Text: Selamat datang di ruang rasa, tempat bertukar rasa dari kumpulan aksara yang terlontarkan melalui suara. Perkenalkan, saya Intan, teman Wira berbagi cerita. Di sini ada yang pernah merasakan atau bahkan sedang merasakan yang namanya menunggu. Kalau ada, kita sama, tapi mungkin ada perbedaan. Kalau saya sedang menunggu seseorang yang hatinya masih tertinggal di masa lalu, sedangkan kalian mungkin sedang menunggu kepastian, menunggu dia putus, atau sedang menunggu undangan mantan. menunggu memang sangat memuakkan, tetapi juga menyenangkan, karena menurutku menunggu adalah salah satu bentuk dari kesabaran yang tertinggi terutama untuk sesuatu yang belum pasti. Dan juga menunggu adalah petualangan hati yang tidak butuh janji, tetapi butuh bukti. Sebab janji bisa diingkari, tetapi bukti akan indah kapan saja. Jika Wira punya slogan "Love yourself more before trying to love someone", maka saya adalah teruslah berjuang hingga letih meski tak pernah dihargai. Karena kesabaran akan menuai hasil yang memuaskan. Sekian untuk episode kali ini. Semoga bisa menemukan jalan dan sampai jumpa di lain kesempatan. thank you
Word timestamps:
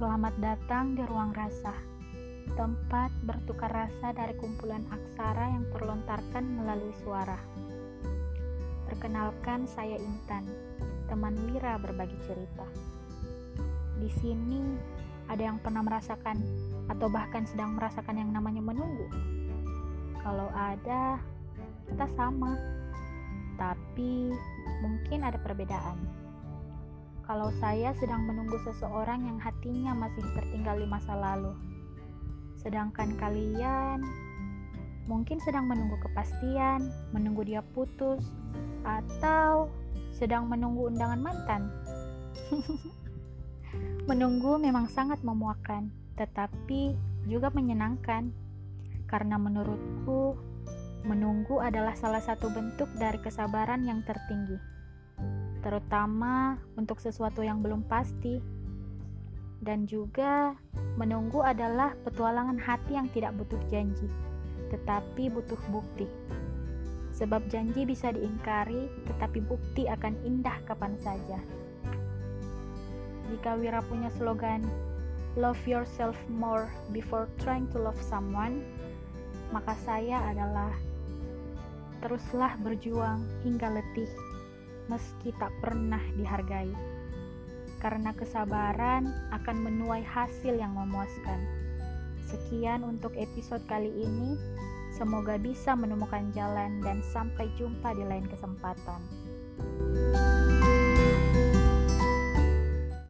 Selamat 0.00 0.32
datang 0.40 0.96
di 0.96 1.04
ruang 1.04 1.36
rasa, 1.36 1.76
tempat 2.56 3.12
bertukar 3.20 3.68
rasa 3.68 4.16
dari 4.16 4.32
kumpulan 4.40 4.80
aksara 4.88 5.52
yang 5.52 5.68
terlontarkan 5.76 6.40
melalui 6.56 6.88
suara. 7.04 7.36
Perkenalkan, 8.88 9.68
saya 9.68 10.00
Intan, 10.00 10.48
teman 11.04 11.36
Wira 11.44 11.76
berbagi 11.76 12.16
cerita. 12.24 12.64
Di 14.00 14.08
sini 14.24 14.72
ada 15.28 15.52
yang 15.52 15.60
pernah 15.60 15.84
merasakan 15.84 16.40
atau 16.88 17.12
bahkan 17.12 17.44
sedang 17.44 17.76
merasakan 17.76 18.24
yang 18.24 18.32
namanya 18.32 18.64
menunggu. 18.64 19.04
Kalau 20.24 20.48
ada, 20.56 21.20
kita 21.92 22.08
sama, 22.16 22.56
tapi 23.60 24.32
mungkin 24.80 25.28
ada 25.28 25.36
perbedaan. 25.36 26.29
Kalau 27.30 27.46
saya 27.62 27.94
sedang 27.94 28.26
menunggu 28.26 28.58
seseorang 28.66 29.22
yang 29.22 29.38
hatinya 29.38 29.94
masih 29.94 30.18
tertinggal 30.34 30.74
di 30.74 30.82
masa 30.82 31.14
lalu, 31.14 31.54
sedangkan 32.58 33.14
kalian 33.22 34.02
mungkin 35.06 35.38
sedang 35.38 35.70
menunggu 35.70 35.94
kepastian, 36.02 36.90
menunggu 37.14 37.46
dia 37.46 37.62
putus, 37.62 38.34
atau 38.82 39.70
sedang 40.10 40.50
menunggu 40.50 40.90
undangan 40.90 41.22
mantan. 41.22 41.70
menunggu 44.10 44.58
memang 44.58 44.90
sangat 44.90 45.22
memuakkan, 45.22 45.86
tetapi 46.18 46.98
juga 47.30 47.54
menyenangkan, 47.54 48.34
karena 49.06 49.38
menurutku 49.38 50.34
menunggu 51.06 51.62
adalah 51.62 51.94
salah 51.94 52.26
satu 52.26 52.50
bentuk 52.50 52.90
dari 52.98 53.22
kesabaran 53.22 53.86
yang 53.86 54.02
tertinggi 54.02 54.79
terutama 55.60 56.56
untuk 56.76 57.00
sesuatu 57.00 57.44
yang 57.44 57.60
belum 57.60 57.84
pasti. 57.88 58.40
Dan 59.60 59.84
juga 59.84 60.56
menunggu 60.96 61.44
adalah 61.44 61.92
petualangan 62.00 62.56
hati 62.56 62.96
yang 62.96 63.12
tidak 63.12 63.36
butuh 63.36 63.60
janji, 63.68 64.08
tetapi 64.72 65.28
butuh 65.28 65.60
bukti. 65.68 66.08
Sebab 67.12 67.44
janji 67.52 67.84
bisa 67.84 68.08
diingkari, 68.16 68.88
tetapi 69.04 69.44
bukti 69.44 69.84
akan 69.84 70.16
indah 70.24 70.56
kapan 70.64 70.96
saja. 71.04 71.36
Jika 73.28 73.60
Wira 73.60 73.84
punya 73.84 74.08
slogan 74.16 74.64
"Love 75.36 75.60
yourself 75.68 76.16
more 76.32 76.72
before 76.96 77.28
trying 77.44 77.68
to 77.68 77.76
love 77.76 78.00
someone", 78.00 78.64
maka 79.52 79.76
saya 79.84 80.24
adalah 80.24 80.72
teruslah 82.00 82.56
berjuang 82.64 83.20
hingga 83.44 83.68
letih 83.76 84.08
meski 84.90 85.30
tak 85.38 85.54
pernah 85.62 86.02
dihargai. 86.18 86.74
Karena 87.78 88.10
kesabaran 88.10 89.06
akan 89.30 89.56
menuai 89.62 90.02
hasil 90.02 90.58
yang 90.58 90.74
memuaskan. 90.74 91.38
Sekian 92.26 92.82
untuk 92.82 93.14
episode 93.14 93.62
kali 93.70 93.88
ini. 93.88 94.34
Semoga 94.90 95.38
bisa 95.38 95.78
menemukan 95.78 96.34
jalan 96.34 96.82
dan 96.82 96.98
sampai 97.14 97.46
jumpa 97.54 97.94
di 97.94 98.04
lain 98.04 98.26
kesempatan. 98.26 99.00
thank 99.60 100.16
you 100.16 100.29